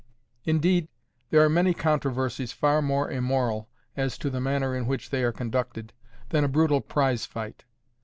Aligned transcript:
Indeed 0.45 0.87
there 1.29 1.43
are 1.43 1.47
many 1.47 1.75
controversies 1.75 2.51
far 2.51 2.81
more 2.81 3.11
immoral, 3.11 3.69
as 3.95 4.17
to 4.17 4.31
the 4.31 4.41
manner 4.41 4.75
in 4.75 4.87
which 4.87 5.11
they 5.11 5.21
are 5.21 5.31
conducted, 5.31 5.93
than 6.29 6.43
a 6.43 6.47
brutal 6.47 6.81
prize 6.81 7.27
fight. 7.27 7.65